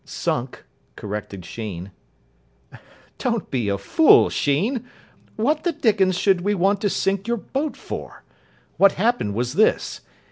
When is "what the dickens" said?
5.35-6.17